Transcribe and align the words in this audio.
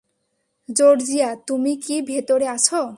Georgia, 0.69 1.29
তুমি 1.47 1.73
কি 1.77 1.95
ভেতরে 2.01 2.47
আছো? 2.47 2.81